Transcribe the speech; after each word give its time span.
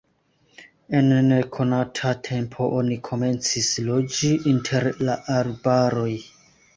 En 0.99 1.09
nekonata 1.25 2.13
tempo 2.27 2.69
oni 2.77 2.97
komencis 3.09 3.67
loĝi 3.89 4.31
inter 4.53 4.89
la 5.11 5.19
arbaroj. 5.35 6.09